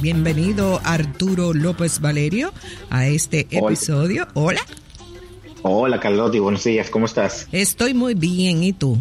[0.00, 2.52] Bienvenido Arturo López Valerio
[2.88, 4.26] a este episodio.
[4.34, 4.60] Hola.
[5.62, 7.46] Hola Carlotti, buenos días, ¿cómo estás?
[7.52, 8.96] Estoy muy bien, ¿y tú?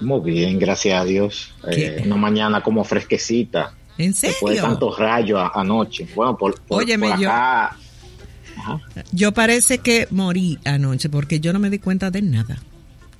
[0.00, 1.54] Muy bien, gracias a Dios.
[1.70, 3.74] Eh, una mañana como fresquecita.
[3.96, 4.34] ¿En serio?
[4.34, 6.08] Después de tantos rayos anoche.
[6.14, 7.76] Bueno, por, Óyeme, acá...
[8.56, 8.80] Yo,
[9.12, 12.58] yo parece que morí anoche porque yo no me di cuenta de nada.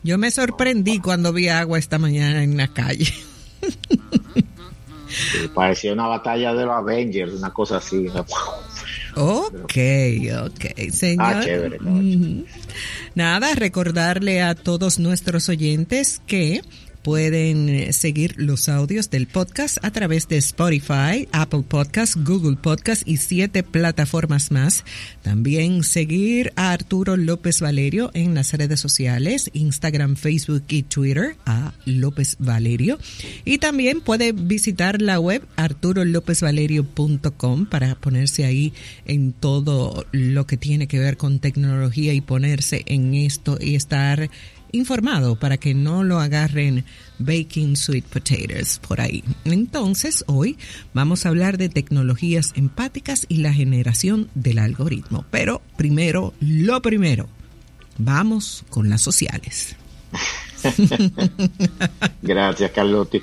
[0.03, 3.13] Yo me sorprendí cuando vi agua esta mañana en la calle.
[5.55, 8.07] parecía una batalla de los Avengers, una cosa así.
[9.15, 9.75] Ok,
[10.45, 11.27] ok, señor.
[11.27, 11.79] Ah, chévere.
[13.15, 16.63] Nada, recordarle a todos nuestros oyentes que
[17.09, 23.09] Pueden eh, seguir los audios del podcast a través de Spotify, Apple Podcast, Google Podcast
[23.09, 24.85] y siete plataformas más.
[25.23, 31.73] También seguir a Arturo López Valerio en las redes sociales, Instagram, Facebook y Twitter, a
[31.87, 32.99] López Valerio.
[33.47, 38.75] Y también puede visitar la web arturolopezvalerio.com para ponerse ahí
[39.07, 44.29] en todo lo que tiene que ver con tecnología y ponerse en esto y estar
[44.73, 46.85] informado para que no lo agarren
[47.19, 49.25] baking sweet potatoes por ahí.
[49.45, 50.59] Entonces, hoy
[50.95, 55.25] vamos a hablar de tecnologías empáticas y la generación del algoritmo.
[55.31, 57.29] Pero primero, lo primero,
[57.99, 59.77] vamos con las sociales.
[62.23, 63.23] Gracias, Carlotti.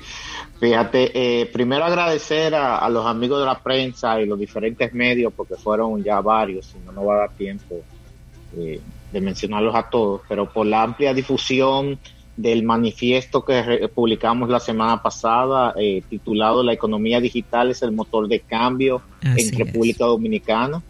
[0.58, 1.10] Fíjate,
[1.42, 6.02] eh, primero agradecer a, los amigos de la prensa y los diferentes medios, porque fueron
[6.02, 7.82] ya varios, si no, no va a dar tiempo
[8.56, 8.80] eh,
[9.16, 11.98] de mencionarlos a todos, pero por la amplia difusión
[12.36, 18.28] del manifiesto que publicamos la semana pasada, eh, titulado La economía digital es el motor
[18.28, 20.82] de cambio en República Dominicana.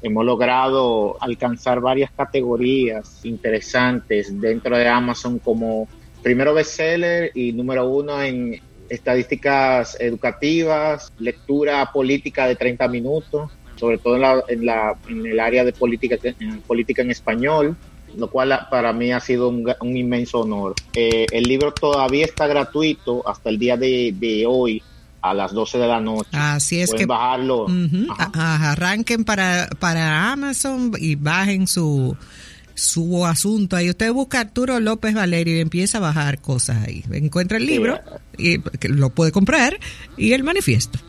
[0.00, 5.88] Hemos logrado alcanzar varias categorías interesantes dentro de Amazon como
[6.22, 13.50] primero bestseller y número uno en estadísticas educativas, lectura política de 30 minutos,
[13.82, 17.76] sobre todo en, la, en, la, en el área de política en, política en español,
[18.16, 20.76] lo cual para mí ha sido un, inmenso honor.
[20.94, 24.80] Eh, el libro todavía está gratuito hasta el día de, hoy
[25.20, 26.30] a las 12 de la noche.
[26.30, 27.66] Así es Pueden que bajarlo.
[28.34, 32.16] arranquen para, para Amazon y bajen su
[32.74, 33.90] su asunto ahí.
[33.90, 37.04] Usted busca Arturo López Valerio y empieza a bajar cosas ahí.
[37.10, 37.98] Encuentra el libro
[38.38, 39.78] y lo puede comprar
[40.16, 41.00] y el manifiesto.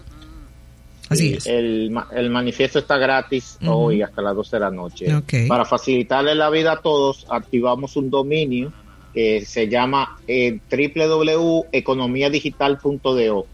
[1.45, 1.91] El,
[2.29, 5.07] manifiesto está gratis hoy hasta las 12 de la noche.
[5.47, 8.73] Para facilitarle la vida a todos, activamos un dominio
[9.13, 13.45] que se llama eh, www.economiadigital.do.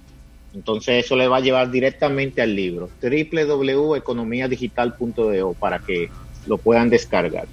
[0.54, 6.10] Entonces eso le va a llevar directamente al libro, www.economiadigital.do, para que
[6.48, 7.48] lo puedan descargar.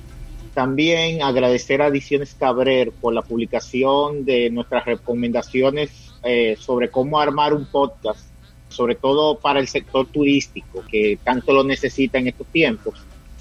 [0.55, 5.91] También agradecer a Ediciones Cabrer por la publicación de nuestras recomendaciones
[6.23, 8.31] eh, sobre cómo armar un podcast
[8.77, 12.95] sobre todo para el sector turístico, que tanto lo necesita en estos tiempos.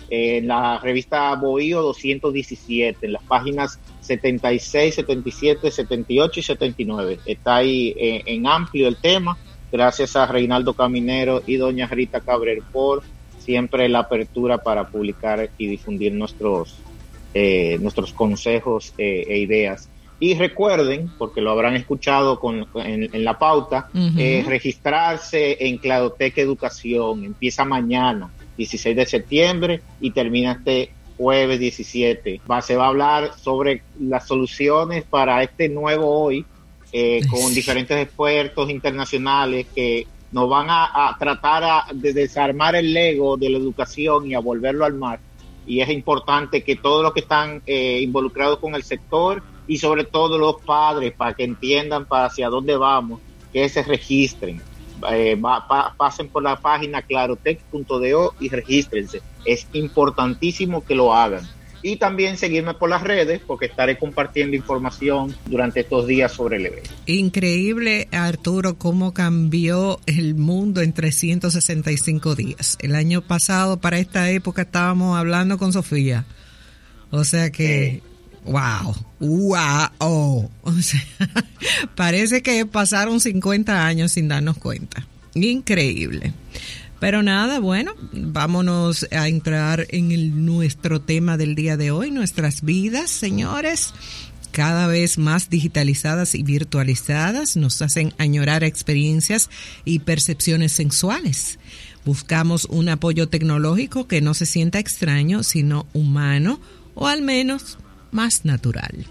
[0.10, 7.20] En la revista Bohío 217, en las páginas 76, 77, 78 y 79.
[7.26, 9.38] Está ahí eh, en amplio el tema.
[9.72, 13.04] Gracias a Reinaldo Caminero y doña Rita Cabrera por
[13.40, 16.78] siempre la apertura para publicar y difundir nuestros,
[17.34, 19.90] eh, nuestros consejos eh, e ideas
[20.20, 27.26] y recuerden, porque lo habrán escuchado con, en, la pauta, eh, registrarse en Cladotec Educación.
[27.26, 32.42] Empieza mañana, 16 de septiembre, y termina este jueves 17.
[32.50, 36.46] Va, se va a hablar sobre las soluciones para este nuevo hoy,
[36.94, 43.50] eh, con diferentes expertos internacionales que nos van a, tratar de desarmar el ego de
[43.50, 45.20] la educación y a volverlo al mar.
[45.68, 50.04] Y es importante que todos los que están eh, involucrados con el sector y sobre
[50.04, 53.20] todo los padres para que entiendan para hacia dónde vamos,
[53.52, 54.62] que se registren.
[55.12, 55.40] Eh,
[55.98, 59.22] pasen por la página clarotech.do y regístrense.
[59.46, 61.48] Es importantísimo que lo hagan.
[61.82, 66.66] Y también seguirme por las redes porque estaré compartiendo información durante estos días sobre el
[66.66, 66.90] evento.
[67.06, 72.78] Increíble, Arturo, cómo cambió el mundo en 365 días.
[72.82, 76.26] El año pasado, para esta época, estábamos hablando con Sofía.
[77.12, 78.02] O sea que...
[78.46, 80.50] Wow, wow.
[80.62, 81.04] O sea,
[81.96, 85.06] parece que pasaron 50 años sin darnos cuenta.
[85.34, 86.34] Increíble.
[87.00, 92.62] Pero nada, bueno, vámonos a entrar en el, nuestro tema del día de hoy, nuestras
[92.62, 93.94] vidas, señores.
[94.52, 99.50] cada vez más digitalizadas y virtualizadas nos hacen añorar experiencias
[99.84, 101.60] y percepciones sensuales.
[102.06, 106.62] Buscamos un apoyo tecnológico que no se sienta extraño, sino humano
[106.94, 107.78] o al menos
[108.16, 109.06] más natural.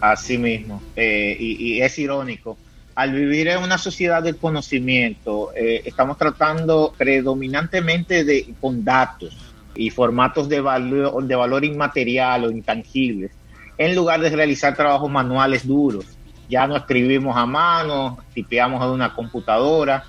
[0.00, 2.56] Así mismo, eh, y, es irónico.
[2.94, 9.36] Al vivir en una sociedad del conocimiento, eh, estamos tratando predominantemente de, con datos
[9.74, 13.32] y formatos de valor, de valor inmaterial o intangibles,
[13.78, 16.04] en lugar de realizar trabajos manuales duros.
[16.48, 20.04] Ya no escribimos a mano, tipeamos a una computadora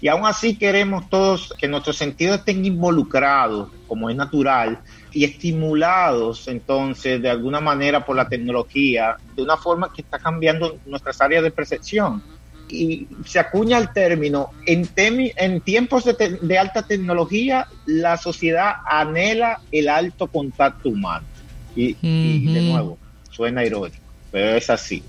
[0.00, 4.78] y aún así queremos todos que nuestros sentidos estén involucrados, como es natural,
[5.12, 10.78] y estimulados entonces de alguna manera por la tecnología, de una forma que está cambiando
[10.86, 12.22] nuestras áreas de percepción.
[12.68, 19.88] Y se acuña el término, en, en tiempos de, alta tecnología, la sociedad anhela el
[19.88, 21.26] alto contacto humano.
[21.74, 22.98] Y, y de nuevo,
[23.30, 25.02] suena irónico, pero es así.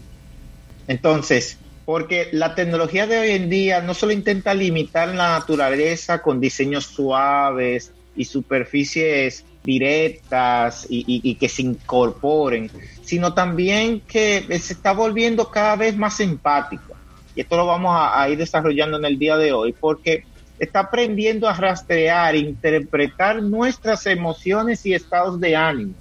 [0.87, 1.57] Entonces,
[1.89, 6.85] porque la tecnología de hoy en día no solo intenta limitar la naturaleza con diseños
[6.85, 12.69] suaves y superficies directas y, que se incorporen,
[13.01, 16.93] sino también que se está volviendo cada vez más empática.
[17.35, 20.25] Y esto lo vamos a, ir desarrollando en el día de hoy, porque
[20.59, 25.95] está aprendiendo a rastrear, interpretar nuestras emociones y estados de ánimo,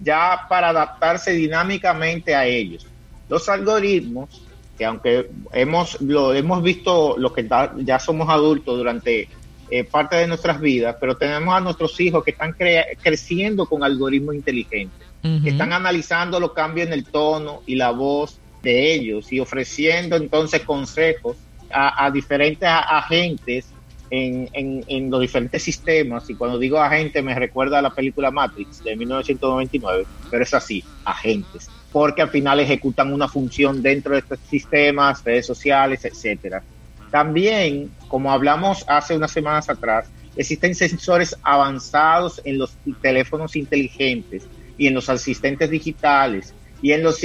[0.00, 2.86] ya para adaptarse dinámicamente a ellos.
[3.28, 4.40] Los algoritmos
[4.76, 7.48] que aunque hemos lo hemos visto lo que
[7.78, 9.28] ya somos adultos durante
[9.70, 12.54] eh, parte de nuestras vidas, pero tenemos a nuestros hijos que están
[13.02, 15.06] creciendo con algoritmos inteligentes,
[15.42, 20.16] que están analizando los cambios en el tono y la voz de ellos y ofreciendo
[20.16, 21.36] entonces consejos
[21.70, 23.66] a, diferentes agentes
[24.10, 26.28] en, en, los diferentes sistemas.
[26.28, 30.84] Y cuando digo agentes me recuerda a la película Matrix de 1999, pero es así,
[31.06, 36.60] agentes porque al final ejecutan una función dentro de estos sistemas, redes sociales, etcétera.
[37.08, 44.42] También, como hablamos hace unas semanas atrás, existen sensores avanzados en los teléfonos inteligentes
[44.76, 46.52] y en los asistentes digitales
[46.82, 47.20] y en los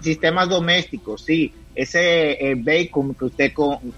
[0.00, 1.24] sistemas domésticos.
[1.24, 3.52] Sí, ese eh, bacon que usted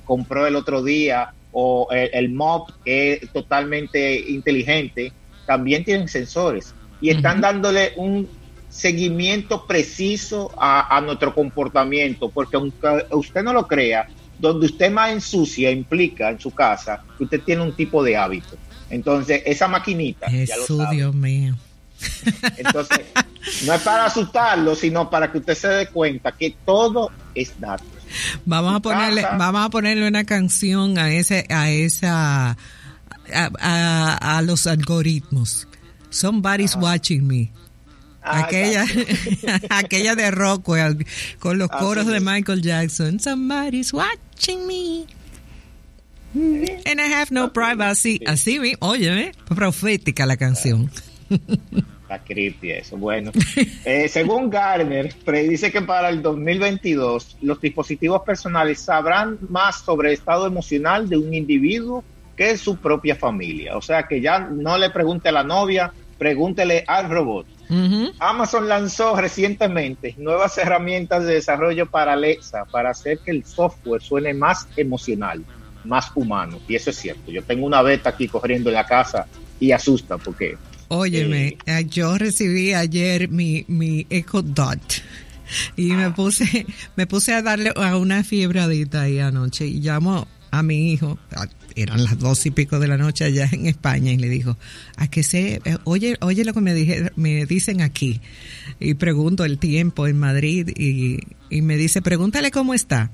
[0.07, 5.13] compró el otro día o el, el mop que es totalmente inteligente,
[5.45, 8.27] también tienen sensores y están dándole un
[8.75, 15.71] seguimiento preciso a, nuestro comportamiento, porque aunque usted no lo crea, donde usted más ensucia
[15.71, 18.57] implica en su casa que usted tiene un tipo de hábito.
[18.91, 20.29] Entonces, esa maquinita.
[20.29, 21.55] Jesús, Dios mío.
[22.57, 23.01] Entonces,
[23.65, 27.87] no es para asustarlo, sino para que usted se dé cuenta que todo es datos.
[28.45, 32.57] Vamos a ponerle, vamos a ponerle una canción a ese, a esa, a,
[33.61, 35.69] a, a los algoritmos.
[36.11, 37.53] Somebody's watching me.
[38.27, 38.87] Ah, aquella,
[39.69, 41.05] aquella de Rockwell
[41.39, 43.21] con los coros de Michael Jackson.
[43.21, 45.07] Somebody's watching me.
[46.35, 48.21] And I have no privacy.
[48.27, 50.91] Así, oye, profética la canción.
[52.03, 52.97] Está creepy eso.
[52.97, 53.31] Bueno,
[53.85, 60.15] eh, según Garner, predice que para el 2022 los dispositivos personales sabrán más sobre el
[60.15, 62.05] estado emocional de un individuo
[62.37, 63.77] que su propia familia.
[63.77, 67.47] O sea, que ya no le pregunte a la novia, pregúntele al robot.
[68.19, 74.35] Amazon lanzó recientemente nuevas herramientas de desarrollo para Alexa para hacer que el software suene
[74.35, 75.45] más emocional,
[75.85, 76.59] más humano.
[76.69, 77.31] Y eso es cierto.
[77.31, 79.27] Yo tengo una beta aquí corriendo en la casa
[79.59, 80.57] y asusta porque...
[80.89, 85.03] Óyeme, eh, eh, yo recibí ayer mi, mi Echo Dot
[85.77, 86.15] y me ah.
[86.15, 86.67] puse
[86.97, 90.27] me puse a darle a una fiebradita ahí anoche y llamo
[90.59, 91.19] a mi hijo,
[91.75, 94.57] eran las dos y pico de la noche allá en España y le dijo,
[94.97, 98.21] a que se, eh, oye, oye lo que me, dije, me dicen aquí.
[98.81, 101.19] Y pregunto el tiempo en Madrid y,
[101.51, 103.11] y me dice, pregúntale cómo está.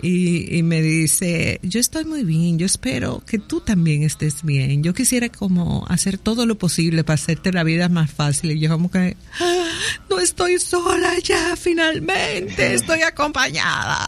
[0.00, 4.84] Y, y, me dice, yo estoy muy bien, yo espero que tú también estés bien.
[4.84, 8.52] Yo quisiera como hacer todo lo posible para hacerte la vida más fácil.
[8.52, 9.68] Y yo como que, ah,
[10.08, 14.06] no estoy sola ya, finalmente, estoy acompañada.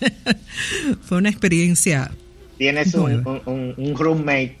[1.02, 2.10] Fue una experiencia
[2.60, 4.58] tienes un, roommate.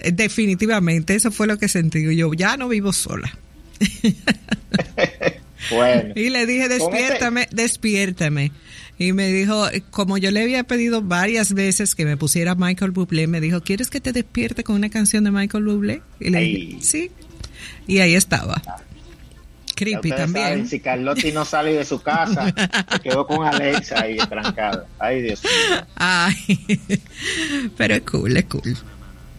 [0.00, 2.16] Eh, definitivamente, eso fue lo que sentí.
[2.16, 3.32] Yo ya no vivo sola.
[5.70, 6.12] bueno.
[6.16, 8.50] Y le dije, despiértame, despiértame.
[8.98, 13.28] Y me dijo, como yo le había pedido varias veces que me pusiera Michael Bublé,
[13.28, 16.02] me dijo, ¿quieres que te despierte con una canción de Michael Bublé?
[16.18, 17.10] Y le dije, sí.
[17.86, 18.60] Y ahí estaba.
[19.74, 20.66] Creepy también.
[20.66, 22.52] si Carlotti no sale de su casa,
[22.90, 24.86] se quedó con Alexa ahí trancada.
[24.98, 25.86] Ay, Dios mío.
[25.96, 26.80] Ay,
[27.76, 28.76] pero es cool, es cool.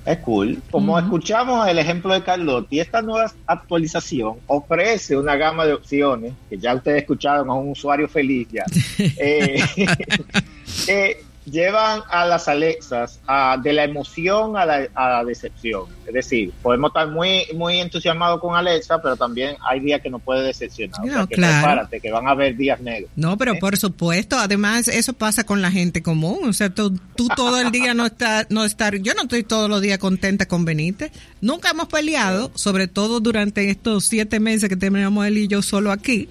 [0.05, 0.61] Es cool.
[0.69, 6.57] Como escuchamos el ejemplo de Carlotti, esta nueva actualización ofrece una gama de opciones que
[6.57, 8.65] ya ustedes escucharon a un usuario feliz ya.
[9.17, 9.63] eh,
[10.87, 13.19] eh, llevan a las Alexas
[13.61, 15.83] de la emoción a la, decepción.
[16.05, 20.21] Es decir, podemos estar muy muy entusiasmados con Alexa, pero también hay días que nos
[20.21, 20.99] puede decepcionar.
[21.05, 21.53] No, que claro.
[21.53, 23.09] prepárate, que van a haber días negros.
[23.15, 23.59] No, pero ¿Eh?
[23.59, 26.39] por supuesto, además eso pasa con la gente común.
[26.43, 26.97] O sea, tú,
[27.35, 30.65] todo el día no estás, no estar, yo no estoy todos los días contenta con
[30.65, 31.11] Benítez.
[31.41, 35.91] Nunca hemos peleado, sobre todo durante estos siete meses que tenemos él y yo solo
[35.91, 36.27] aquí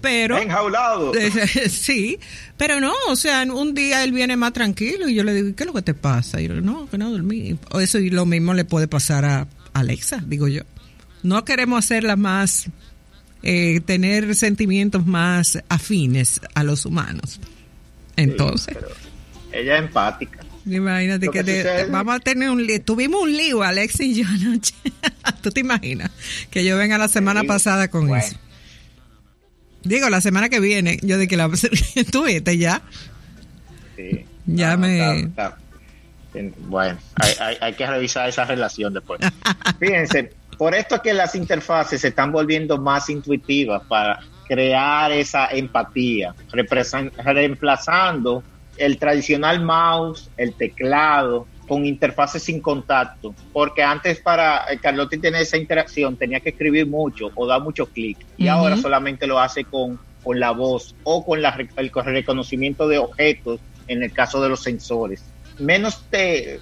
[0.00, 0.38] pero...
[0.38, 1.12] Enjaulado.
[1.68, 2.18] sí,
[2.56, 5.64] pero no, o sea, un día él viene más tranquilo y yo le digo, ¿qué
[5.64, 6.40] es lo que te pasa?
[6.40, 7.58] Y yo, no, que no dormí.
[7.78, 10.62] Eso y lo mismo le puede pasar a Alexa, digo yo.
[11.22, 12.66] No queremos hacerla más,
[13.42, 17.40] eh, tener sentimientos más afines a los humanos.
[18.16, 18.76] Entonces...
[19.52, 20.40] ella es empática.
[20.66, 22.82] Imagínate que, vamos a tener un lío.
[22.82, 24.74] Tuvimos un lío, Alexa y yo anoche.
[25.42, 26.10] ¿Tú te imaginas?
[26.50, 28.36] Que yo venga la semana pasada con eso.
[29.82, 31.48] Digo, la semana que viene, yo de que la
[32.12, 32.82] tú viste ya.
[33.96, 34.24] Sí.
[34.46, 35.30] Ya me.
[36.58, 36.98] Bueno,
[37.60, 39.20] hay, que revisar esa relación después.
[39.80, 45.46] Fíjense, por esto es que las interfaces se están volviendo más intuitivas para crear esa
[45.46, 48.42] empatía, reemplazando
[48.76, 55.40] el tradicional mouse, el teclado, con interfaces sin contacto, porque antes para eh, Carlotti tener
[55.40, 59.62] esa interacción tenía que escribir mucho o dar muchos clics y ahora solamente lo hace
[59.62, 64.48] con, con la voz o con la, el reconocimiento de objetos en el caso de
[64.48, 65.22] los sensores.
[65.60, 66.58] Menos te,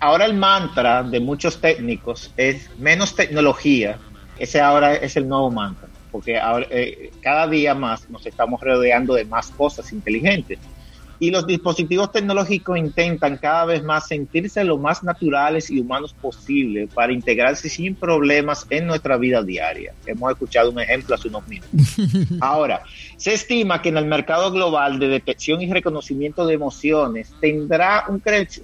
[0.00, 3.96] ahora el mantra de muchos técnicos es menos tecnología,
[4.38, 9.14] ese ahora es el nuevo mantra, porque ahora, eh, cada día más nos estamos rodeando
[9.14, 10.58] de más cosas inteligentes
[11.20, 16.88] y los dispositivos tecnológicos intentan cada vez más sentirse lo más naturales y humanos posible
[16.92, 19.92] para integrarse sin problemas en nuestra vida diaria.
[20.06, 21.70] Hemos escuchado un ejemplo hace unos minutos.
[22.40, 22.82] Ahora,
[23.18, 28.06] se estima que en el mercado global de detección y reconocimiento de emociones tendrá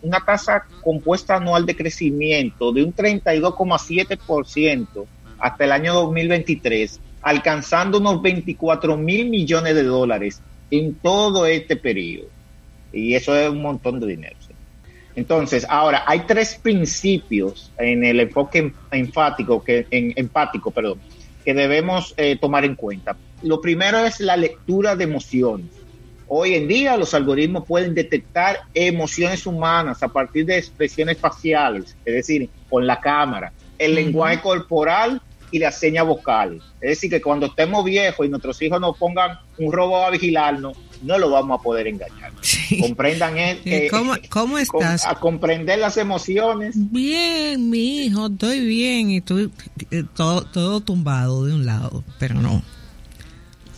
[0.00, 5.04] una tasa compuesta anual de crecimiento de un 32,7%
[5.38, 12.34] hasta el año 2023, alcanzando unos 24 mil millones de dólares en todo este periodo.
[12.96, 14.36] Y eso es un montón de dinero.
[15.14, 21.00] Entonces, ahora, hay tres principios en el enfoque enfático, que, en, empático, perdón,
[21.44, 23.16] que debemos eh, tomar en cuenta.
[23.42, 25.68] Lo primero es la lectura de emociones.
[26.28, 32.14] Hoy en día los algoritmos pueden detectar emociones humanas a partir de expresiones faciales, es
[32.14, 35.22] decir, con la cámara, el lenguaje corporal
[35.56, 36.62] y las señas vocales.
[36.80, 40.76] Es decir, que cuando estemos viejos y nuestros hijos nos pongan un robo a vigilarnos,
[41.02, 42.32] no lo vamos a poder engañar.
[42.80, 43.60] Comprendan él.
[43.64, 45.06] Eh, ¿Cómo, estás?
[45.06, 46.74] a comprender las emociones.
[46.76, 49.50] Bien, mi hijo, estoy bien y estoy
[49.90, 52.62] eh, todo, todo tumbado de un lado, pero no.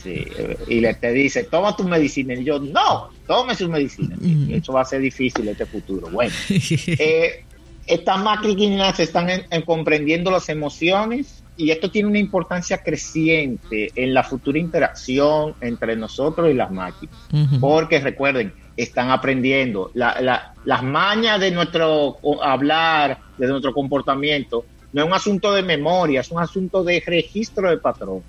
[0.02, 2.34] Sí, eh, y le te dice, toma tu medicina.
[2.34, 4.16] Y yo, no, tome su medicina.
[4.18, 4.54] Mm.
[4.54, 6.08] Eso va a ser difícil este futuro.
[6.10, 6.32] Bueno,
[7.86, 9.28] estas máquinas están
[9.64, 16.48] comprendiendo las emociones y esto tiene una importancia creciente en la futura interacción entre nosotros
[16.48, 17.14] y las máquinas.
[17.60, 24.64] Porque recuerden, están aprendiendo las mañas de nuestro hablar, de nuestro comportamiento.
[24.92, 28.22] No es un asunto de memoria, es un asunto de registro de patrón.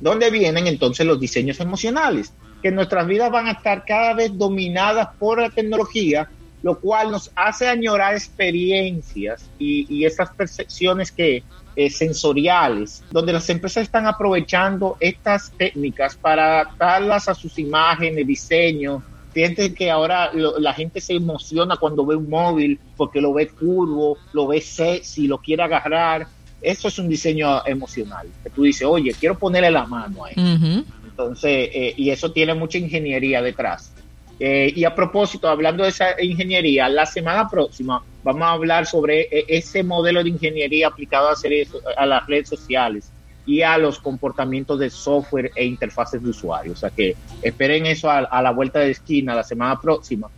[0.00, 2.32] ¿Dónde vienen entonces los diseños emocionales?
[2.62, 6.30] Que nuestras vidas van a estar cada vez dominadas por la tecnología,
[6.62, 11.42] lo cual nos hace añorar experiencias y, y esas percepciones que
[11.76, 19.02] eh, sensoriales, donde las empresas están aprovechando estas técnicas para adaptarlas a sus imágenes, diseños.
[19.32, 24.18] Fíjense que ahora la gente se emociona cuando ve un móvil porque lo ve curvo,
[24.32, 26.26] lo ve sexy, lo quiere agarrar.
[26.60, 28.26] Eso es un diseño emocional.
[28.42, 30.84] Que tú dices, oye, quiero ponerle la mano a él.
[31.08, 33.89] Entonces, eh, y eso tiene mucha ingeniería detrás.
[34.42, 39.28] Eh, y a propósito, hablando de esa ingeniería, la semana próxima vamos a hablar sobre
[39.30, 41.34] eh, ese modelo de ingeniería aplicado a,
[41.96, 43.12] a las redes sociales
[43.44, 46.72] y a los comportamientos de software e interfaces de usuario.
[46.72, 50.30] O sea que esperen eso a, la vuelta de esquina la semana próxima,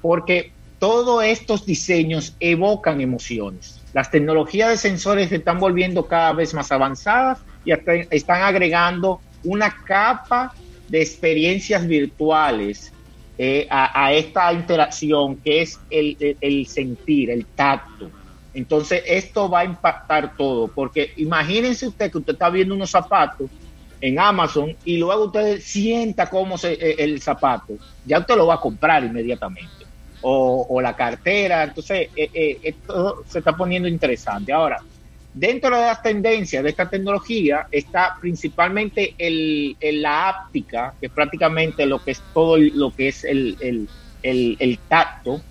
[0.00, 3.82] porque todos estos diseños evocan emociones.
[3.92, 9.74] Las tecnologías de sensores se están volviendo cada vez más avanzadas y están agregando una
[9.84, 10.54] capa
[10.88, 12.92] de experiencias virtuales
[13.38, 18.10] eh, a, esta interacción que es el, sentir, el tacto.
[18.54, 23.50] Entonces esto va a impactar todo, porque imagínense usted que usted está viendo unos zapatos
[24.00, 27.74] en Amazon y luego usted sienta cómo se, eh, el zapato,
[28.04, 29.84] ya usted lo va a comprar inmediatamente.
[30.22, 31.62] o, la cartera.
[31.62, 34.52] Entonces, eh, eh, esto se está poniendo interesante.
[34.52, 34.82] Ahora,
[35.36, 41.84] dentro de las tendencias de esta tecnología está principalmente el, la áptica, que es prácticamente
[41.84, 43.88] lo que es todo lo que es el,
[44.88, 45.42] tacto,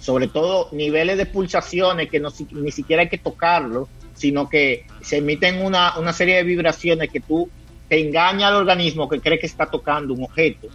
[0.00, 2.22] sobre todo niveles de pulsaciones que
[2.52, 7.20] ni siquiera hay que tocarlo, sino que se emiten una, una serie de vibraciones que
[7.20, 7.50] tú
[7.88, 10.68] te engaña al organismo que cree que está tocando un objeto.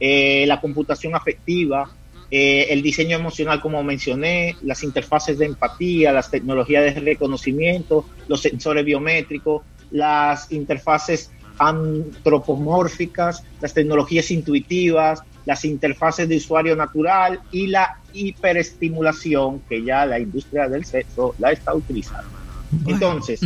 [0.00, 1.88] Eh, la computación afectiva,
[2.34, 8.40] eh, el diseño emocional, como mencioné, las interfaces de empatía, las tecnologías de reconocimiento, los
[8.40, 9.60] sensores biométricos,
[9.90, 19.84] las interfaces antropomórficas, las tecnologías intuitivas, las interfaces de usuario natural y la hiperestimulación que
[19.84, 22.30] ya la industria del sexo la está utilizando.
[22.86, 23.40] Entonces,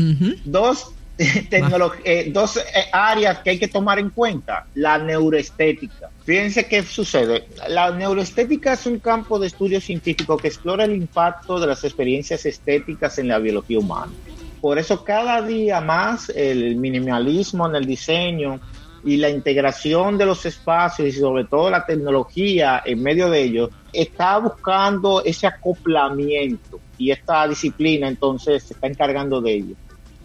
[0.45, 0.93] dos
[2.05, 4.67] eh, dos eh, áreas que hay que tomar en cuenta.
[4.75, 6.11] La neuroestética.
[6.25, 7.49] Fíjense qué sucede.
[7.69, 12.45] La neuroestética es un campo de estudio científico que explora el impacto de las experiencias
[12.45, 14.13] estéticas en la biología humana.
[14.61, 18.61] Por eso cada día más el minimalismo en el diseño
[19.05, 23.71] y la integración de los espacios y sobre todo la tecnología en medio de ellos
[23.93, 29.77] está buscando ese acoplamiento y esta disciplina entonces se está encargando de ello.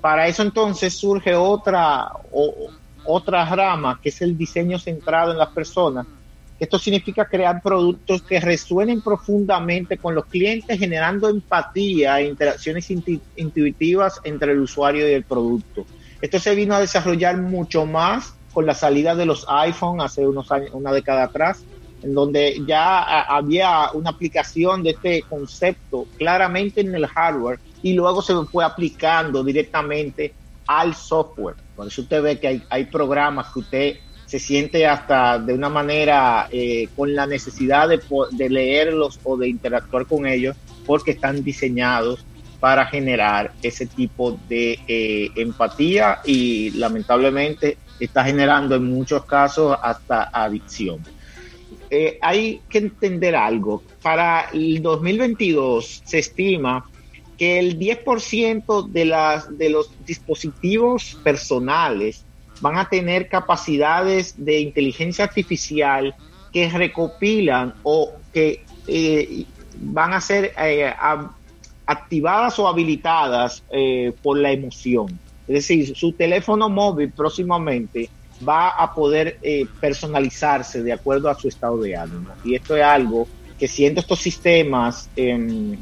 [0.01, 2.11] Para eso entonces surge otra,
[3.05, 6.07] otra rama, que es el diseño centrado en las personas.
[6.59, 14.19] Esto significa crear productos que resuenen profundamente con los clientes, generando empatía e interacciones intuitivas
[14.23, 15.85] entre el usuario y el producto.
[16.21, 20.51] Esto se vino a desarrollar mucho más con la salida de los iPhone hace unos
[20.51, 21.63] años, una década atrás,
[22.03, 28.21] en donde ya había una aplicación de este concepto claramente en el hardware y luego
[28.21, 30.33] se fue aplicando directamente
[30.67, 31.55] al software.
[31.75, 33.95] Por eso usted ve que hay, hay programas que usted
[34.31, 40.05] se siente hasta de una manera eh, con la necesidad de, leerlos o de interactuar
[40.05, 42.23] con ellos porque están diseñados
[42.61, 50.29] para generar ese tipo de eh, empatía y lamentablemente está generando en muchos casos hasta
[50.31, 50.99] adicción.
[51.89, 53.83] Eh, hay que entender algo.
[54.01, 56.89] Para el 2022 se estima
[57.37, 62.23] que el 10% de, las, de los dispositivos personales
[62.61, 66.15] van a tener capacidades de inteligencia artificial
[66.53, 69.45] que recopilan o que eh,
[69.77, 70.93] van a ser eh,
[71.85, 75.19] activadas o habilitadas eh, por la emoción.
[75.47, 78.09] Es decir, su teléfono móvil próximamente
[78.47, 79.37] va a poder
[79.79, 82.29] personalizarse de acuerdo a su estado de ánimo.
[82.43, 83.27] Y esto es algo
[83.59, 85.77] que siendo estos sistemas em,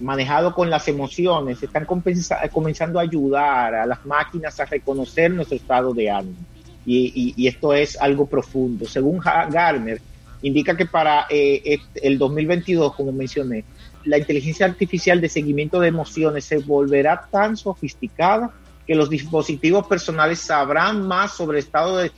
[0.00, 5.94] manejado con las emociones, están comenzando a ayudar a las máquinas a reconocer nuestro estado
[5.94, 6.36] de ánimo.
[6.84, 8.86] Y, esto es algo profundo.
[8.86, 10.00] Según Garner,
[10.42, 13.64] indica que para eh, el 2022, como mencioné,
[14.04, 18.52] la inteligencia artificial de seguimiento de emociones se volverá tan sofisticada
[18.86, 22.08] que los dispositivos personales sabrán más sobre el estado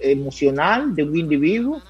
[0.00, 1.82] emocional de un individuo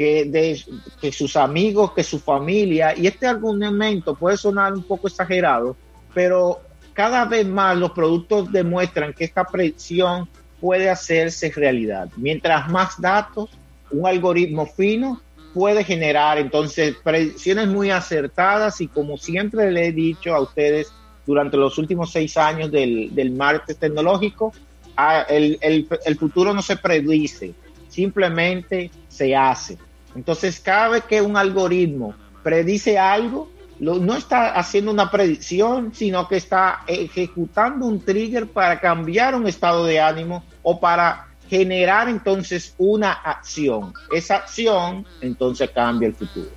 [0.00, 5.76] que, de, sus amigos, que su familia, y este argumento puede sonar un poco exagerado,
[6.14, 6.62] pero
[6.94, 10.26] cada vez más los productos demuestran que esta predicción
[10.58, 12.08] puede hacerse realidad.
[12.16, 13.50] Mientras más datos,
[13.90, 15.20] un algoritmo fino
[15.52, 20.90] puede generar entonces predicciones muy acertadas y como siempre le he dicho a ustedes
[21.26, 24.54] durante los últimos seis años del, del martes tecnológico,
[24.96, 27.52] ah, el, el, el futuro no se predice,
[27.90, 29.76] simplemente se hace.
[30.14, 36.36] Entonces, cada vez que un algoritmo predice algo, no está haciendo una predicción, sino que
[36.36, 43.12] está ejecutando un trigger para cambiar un estado de ánimo o para generar entonces una
[43.12, 43.92] acción.
[44.12, 46.50] Esa acción entonces cambia el futuro.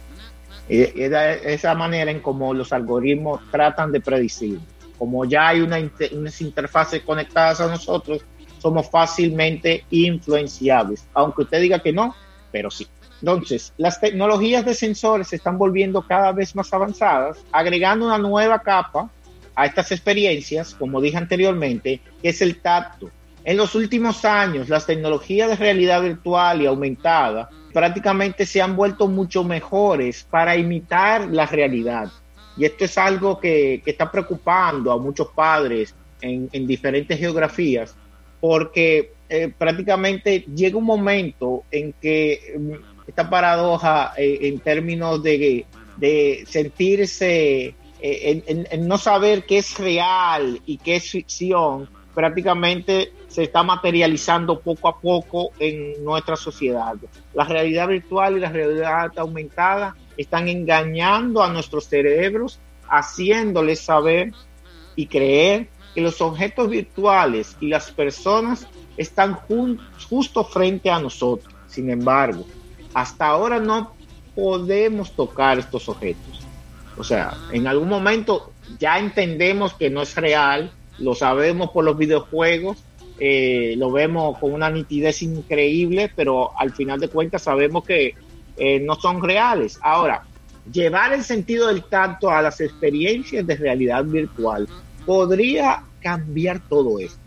[0.68, 4.60] Es esa manera en como los algoritmos tratan de predecir.
[4.98, 5.78] Como ya hay una,
[6.12, 8.24] unas interfaces conectadas a nosotros,
[8.60, 11.06] somos fácilmente influenciables.
[11.14, 12.16] Aunque usted diga que no,
[12.52, 12.88] pero sí.
[13.24, 18.60] Entonces, las tecnologías de sensores se están volviendo cada vez más avanzadas, agregando una nueva
[18.60, 19.10] capa
[19.56, 23.10] a estas experiencias, como dije anteriormente, que es el tacto.
[23.46, 29.08] En los últimos años, las tecnologías de realidad virtual y aumentada prácticamente se han vuelto
[29.08, 32.12] mucho mejores para imitar la realidad.
[32.58, 37.96] Y esto es algo que, está preocupando a muchos padres en, diferentes geografías,
[38.42, 45.66] porque eh, prácticamente llega un momento en que mm, esta paradoja eh, en términos de,
[46.48, 53.64] sentirse, eh, en, no saber qué es real y qué es ficción, prácticamente se está
[53.64, 56.96] materializando poco a poco en nuestra sociedad.
[57.34, 64.32] La realidad virtual y la realidad aumentada están engañando a nuestros cerebros, haciéndoles saber
[64.96, 69.38] y creer que los objetos virtuales y las personas están
[70.10, 71.54] justo frente a nosotros.
[71.68, 72.46] Sin embargo,
[72.94, 73.94] hasta ahora no
[74.36, 76.42] podemos tocar estos objetos.
[76.98, 81.98] O sea, en algún momento ya entendemos que no es real, lo sabemos por los
[81.98, 82.78] videojuegos,
[83.20, 88.16] eh, lo vemos con una nitidez increíble, pero al final de cuentas sabemos que
[88.58, 89.80] eh, no son reales.
[89.82, 90.24] Ahora,
[90.72, 94.68] llevar el sentido del tacto a las experiencias de realidad virtual
[95.06, 97.20] podría cambiar todo esto.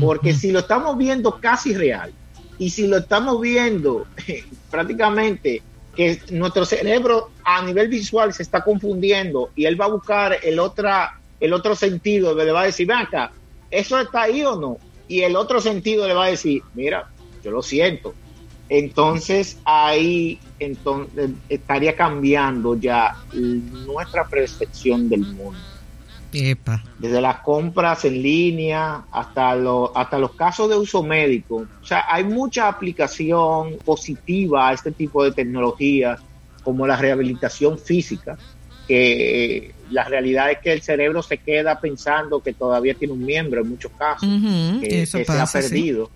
[0.00, 2.12] Porque si lo estamos viendo casi real
[2.60, 4.06] y si lo estamos viendo
[4.70, 5.62] prácticamente
[5.96, 10.60] que nuestro cerebro a nivel visual se está confundiendo y él va a buscar el,
[10.60, 13.32] otra, el otro sentido, le va a decir, ven acá,
[13.70, 14.76] ¿eso está ahí o no?
[15.08, 17.08] Y el otro sentido le va a decir, mira,
[17.42, 18.14] yo lo siento.
[18.68, 25.58] Entonces ahí entonces, estaría cambiando ya nuestra percepción del mundo.
[26.98, 31.66] Desde las compras en línea hasta, lo, hasta los casos de uso médico.
[31.82, 36.20] O sea, hay mucha aplicación positiva a este tipo de tecnologías,
[36.62, 38.38] como la rehabilitación física,
[38.86, 43.62] que la realidad es que el cerebro se queda pensando que todavía tiene un miembro
[43.62, 44.28] en muchos casos,
[44.80, 46.10] que, se ha perdido.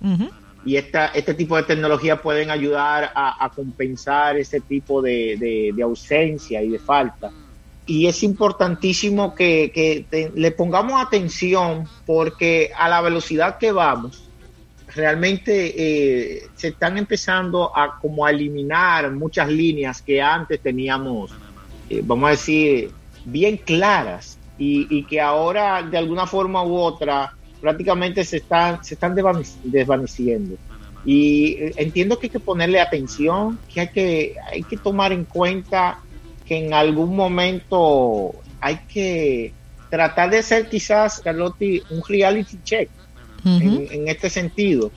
[0.66, 6.62] Y esta, este tipo de tecnologías pueden ayudar a, compensar ese tipo de, de ausencia
[6.62, 7.30] y de falta
[7.86, 14.24] y es importantísimo que, le pongamos atención porque a la velocidad que vamos,
[14.94, 21.32] realmente eh, se están empezando a como a eliminar muchas líneas que antes teníamos,
[21.90, 22.90] eh, vamos a decir,
[23.24, 29.14] bien claras y, que ahora de alguna forma u otra prácticamente se están, se están
[29.64, 30.56] desvaneciendo.
[31.04, 35.24] Y eh, entiendo que hay que ponerle atención, que hay que, hay que tomar en
[35.24, 35.98] cuenta
[36.46, 39.52] que en algún momento hay que
[39.90, 42.88] tratar de ser quizás, Carlotti, un reality check
[43.44, 44.90] en, este sentido.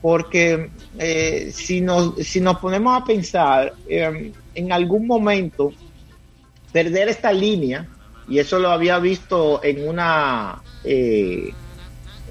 [0.00, 5.72] Porque eh, si, nos, si nos ponemos a pensar, em, en algún momento
[6.72, 7.88] perder esta línea,
[8.28, 11.50] y eso lo había visto en una eh,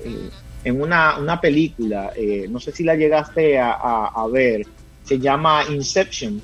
[0.05, 0.29] eh,
[0.63, 2.11] en una, una película,
[2.49, 4.65] no sé si la llegaste a, a, ver,
[5.03, 6.41] se llama Inception.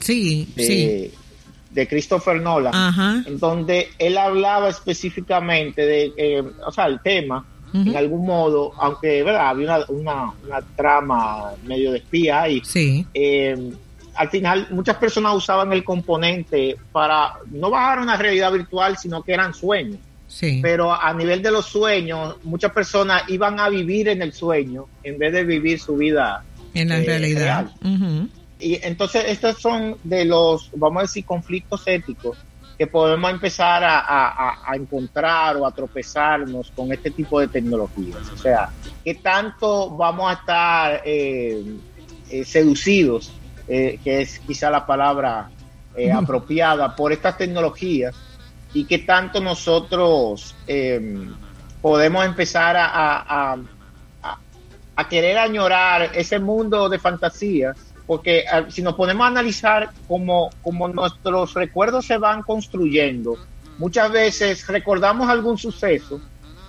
[0.00, 1.12] Sí, sí
[1.74, 7.96] de Christopher Nolan, en donde él hablaba específicamente de, eh, o sea, el tema, en
[7.96, 9.48] algún modo, aunque ¿verdad?
[9.48, 12.62] había una, una, trama medio de espía y
[13.14, 13.72] eh,
[14.14, 19.32] al final muchas personas usaban el componente para no bajar una realidad virtual, sino que
[19.32, 19.98] eran sueños.
[20.62, 25.18] Pero a nivel de los sueños, muchas personas iban a vivir en el sueño en
[25.18, 27.70] vez de vivir su vida en la eh, realidad.
[28.64, 32.38] Y entonces estos son de los, vamos a decir, conflictos éticos
[32.78, 38.26] que podemos empezar a, encontrar o a tropezarnos con este tipo de tecnologías.
[38.32, 38.70] O sea,
[39.04, 41.62] ¿qué tanto vamos a estar eh,
[42.30, 43.32] eh, seducidos,
[43.68, 45.50] eh, que es quizá la palabra
[46.14, 48.14] apropiada, por estas tecnologías?
[48.72, 50.56] ¿Y qué tanto nosotros
[51.82, 53.58] podemos empezar a,
[54.96, 57.93] a querer añorar ese mundo de fantasías?
[58.06, 60.50] Porque ah, si nos ponemos a analizar cómo,
[60.92, 63.36] nuestros recuerdos se van construyendo,
[63.78, 66.20] muchas veces recordamos algún suceso,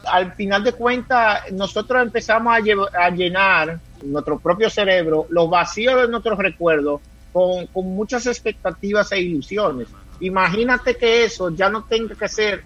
[0.05, 6.37] al final de cuentas nosotros empezamos a, llenar nuestro propio cerebro los vacíos de nuestros
[6.37, 7.01] recuerdos
[7.33, 9.87] con, con muchas expectativas e ilusiones.
[10.19, 12.63] Imagínate que eso ya no tenga que ser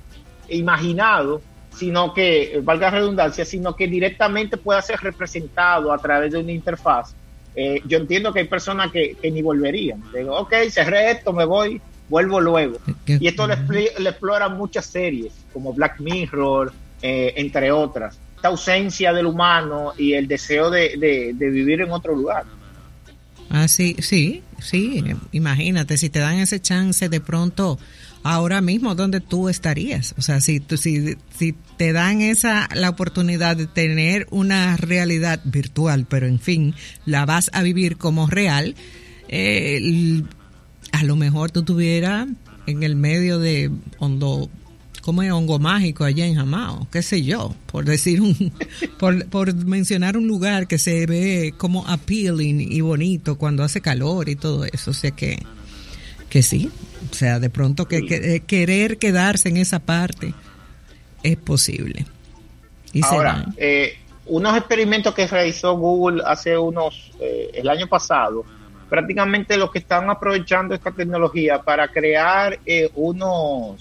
[0.49, 1.41] imaginado,
[1.73, 7.15] sino que, valga redundancia, sino que directamente pueda ser representado a través de una interfaz
[7.61, 10.01] eh, yo entiendo que hay personas que, ni volverían.
[10.15, 12.79] Digo, ok, cerré esto, me voy, vuelvo luego.
[13.05, 13.55] Y esto le,
[13.97, 18.17] explora muchas series, como Black Mirror, eh, entre otras.
[18.37, 22.45] Esta ausencia del humano y el deseo de, vivir en otro lugar.
[23.49, 25.03] Ah, sí, sí, sí.
[25.33, 27.77] Imagínate, si te dan ese chance de pronto
[28.23, 30.13] ahora mismo donde tú estarías.
[30.17, 35.39] O sea, si, tú, si, si te dan esa la oportunidad de tener una realidad
[35.43, 38.75] virtual, pero en fin, la vas a vivir como real,
[39.27, 40.23] eh,
[40.91, 42.27] a lo mejor tú tuvieras
[42.65, 44.49] en el medio de hondo
[45.01, 48.35] como es hongo mágico allá en Jamao, qué sé yo, por decir un,
[48.99, 54.29] por, por mencionar un lugar que se ve como appealing y bonito cuando hace calor
[54.29, 55.39] y todo eso, o sea que,
[56.29, 56.71] que sí,
[57.09, 60.33] o sea, de pronto que, eh, querer quedarse en esa parte
[61.23, 62.05] es posible.
[63.03, 68.45] Ahora, eh, unos experimentos que realizó Google hace unos, eh, el año pasado,
[68.89, 73.79] prácticamente lo que están aprovechando esta tecnología para crear eh, unos,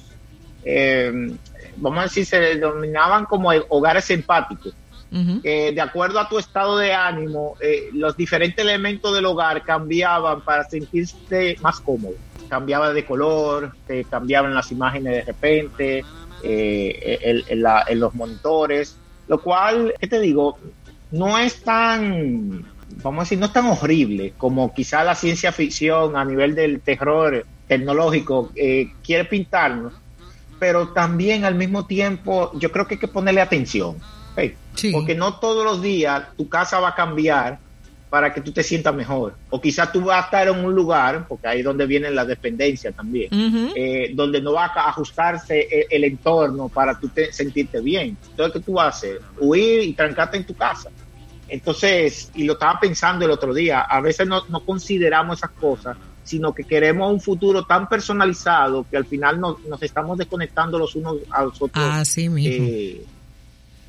[1.76, 4.74] vamos a decir, se denominaban como hogares empáticos.
[5.10, 7.56] de acuerdo a tu estado de ánimo,
[7.94, 12.16] los diferentes elementos del hogar cambiaban para sentirse más cómodo.
[12.48, 13.74] Cambiaba de color,
[14.10, 16.04] cambiaban las imágenes de repente,
[16.42, 18.96] en los monitores
[19.28, 20.58] lo cual, ¿qué te digo?
[21.10, 22.64] No es tan,
[23.02, 26.80] vamos a decir, no es tan horrible como quizá la ciencia ficción a nivel del
[26.80, 29.92] terror tecnológico eh, quiere pintarnos,
[30.58, 33.96] pero también al mismo tiempo yo creo que hay que ponerle atención,
[34.92, 37.58] porque no todos los días tu casa va a cambiar
[38.10, 39.34] para que tú te sientas mejor.
[39.50, 42.24] O quizás tú vas a estar en un lugar, porque ahí es donde viene la
[42.24, 43.28] dependencia también,
[43.76, 48.16] eh, donde no va a ajustarse el, entorno para tú sentirte bien.
[48.30, 49.20] Entonces, ¿qué tú vas a hacer?
[49.38, 50.90] Huir y trancarte en tu casa.
[51.48, 56.54] Entonces, y lo estaba pensando el otro día, a veces no, consideramos esas cosas, sino
[56.54, 61.44] que queremos un futuro tan personalizado que al final nos, estamos desconectando los unos a
[61.44, 61.84] los otros.
[61.84, 62.66] Así mismo.
[62.66, 63.02] Eh,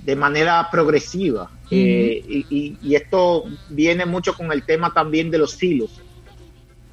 [0.04, 1.50] de manera progresiva.
[1.72, 6.02] Eh, y, esto viene mucho con el tema también de los silos.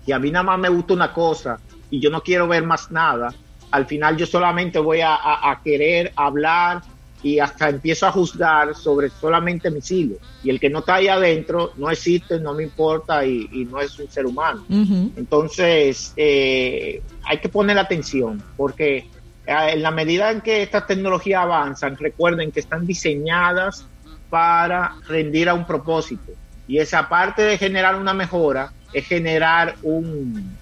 [0.06, 1.58] Y a mí nada más me gusta una cosa
[1.90, 3.34] y yo no quiero ver más nada,
[3.70, 6.82] al final yo solamente voy a, querer hablar
[7.22, 10.18] y hasta empiezo a juzgar sobre solamente mis hilos.
[10.44, 13.98] Y el que no está ahí adentro no existe, no me importa y, no es
[13.98, 14.64] un ser humano.
[14.68, 19.08] Entonces, eh, hay que poner atención porque
[19.46, 23.86] en la medida en que estas tecnologías avanzan, recuerden que están diseñadas
[24.28, 26.32] para rendir a un propósito.
[26.66, 30.56] Y esa parte de generar una mejora es generar un,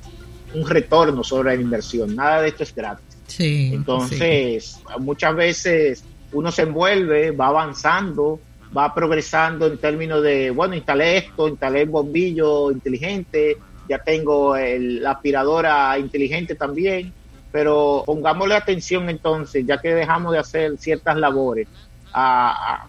[0.55, 2.15] un retorno sobre la inversión.
[2.15, 3.05] Nada de esto es gratis.
[3.39, 8.39] Entonces, muchas veces uno se envuelve, va avanzando,
[8.77, 13.57] va progresando en términos de, bueno, instalé esto, instalé el bombillo inteligente,
[13.89, 17.13] ya tengo la aspiradora inteligente también
[17.55, 21.69] pero pongámosle atención entonces, ya que dejamos de hacer ciertas labores,
[22.13, 22.85] a,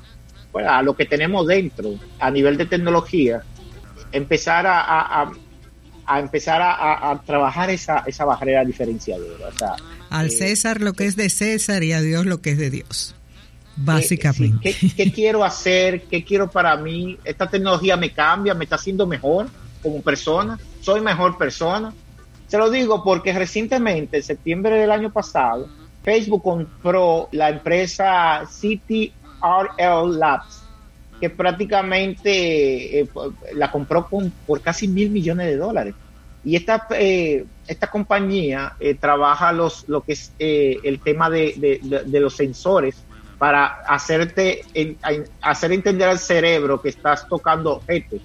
[0.55, 3.43] a, lo que tenemos dentro a nivel de tecnología,
[4.11, 5.31] empezar a,
[6.07, 9.51] a empezar a, trabajar esa, esa barrera diferenciadora.
[10.09, 12.71] Al eh, César lo que es de César y a Dios lo que es de
[12.71, 13.15] Dios,
[13.75, 14.73] básicamente.
[14.73, 16.05] ¿qué, ¿Qué quiero hacer?
[16.05, 17.19] ¿Qué quiero para mí?
[17.23, 18.55] ¿Esta tecnología me cambia?
[18.55, 19.45] ¿Me está haciendo mejor
[19.83, 20.57] como persona?
[20.81, 21.93] ¿Soy mejor persona?
[22.47, 25.67] Se lo digo porque recientemente, en septiembre del año pasado,
[26.03, 30.63] Facebook compró la empresa CTRL Labs,
[31.19, 33.09] que prácticamente eh,
[33.53, 34.07] la compró
[34.45, 35.95] por casi mil millones de dólares.
[36.43, 41.79] Y esta, eh, esta compañía eh, trabaja los, lo que es el tema de,
[42.11, 43.03] los sensores
[43.39, 44.61] para hacerte
[45.41, 48.21] hacer entender al cerebro que estás tocando objetos.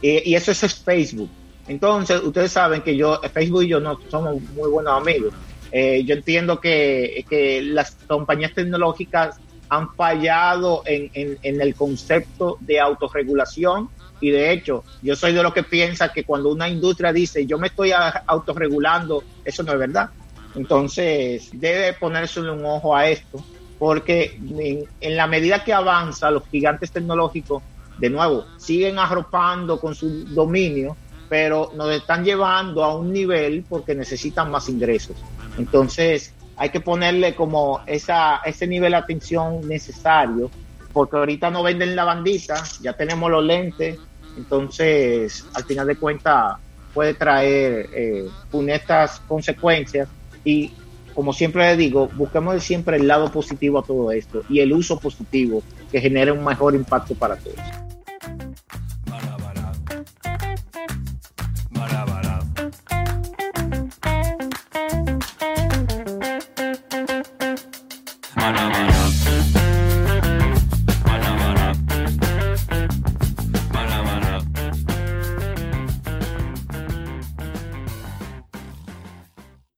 [0.00, 1.30] y eso es Facebook.
[1.68, 5.34] Entonces, ustedes saben que yo, Facebook y yo no somos muy buenos amigos.
[5.70, 7.24] Eh, yo entiendo que,
[7.72, 15.32] las compañías tecnológicas han fallado en, el concepto de autorregulación y de hecho yo soy
[15.32, 17.92] de los que piensa que cuando una industria dice yo me estoy
[18.26, 20.10] autorregulando, eso no es verdad.
[20.54, 23.44] Entonces debe ponerse un ojo a esto
[23.78, 27.62] porque en, en la medida que avanza los gigantes tecnológicos,
[27.98, 30.96] de nuevo, siguen arropando con su dominio
[31.28, 35.16] pero nos están llevando a un nivel porque necesitan más ingresos.
[35.58, 40.50] Entonces, hay que ponerle como esa, ese nivel de atención necesario,
[40.92, 43.98] porque ahorita no venden la bandita, ya tenemos los lentes,
[44.36, 46.56] entonces, al final de cuentas,
[46.94, 50.08] puede traer eh, funestas consecuencias
[50.44, 50.72] y
[51.14, 54.98] como siempre le digo, busquemos siempre el lado positivo a todo esto y el uso
[54.98, 57.87] positivo que genere un mejor impacto para todos.